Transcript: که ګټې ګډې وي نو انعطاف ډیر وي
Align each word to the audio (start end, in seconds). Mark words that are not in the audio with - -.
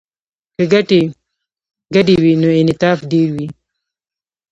که 0.55 0.63
ګټې 0.73 1.01
ګډې 1.93 2.15
وي 2.23 2.33
نو 2.41 2.49
انعطاف 2.61 2.99
ډیر 3.11 3.27
وي 3.35 3.47